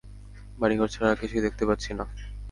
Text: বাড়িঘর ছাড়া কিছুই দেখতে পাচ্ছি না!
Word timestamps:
বাড়িঘর 0.59 0.89
ছাড়া 0.89 1.13
কিছুই 1.15 1.45
দেখতে 1.45 1.63
পাচ্ছি 1.69 1.91
না! 1.93 2.05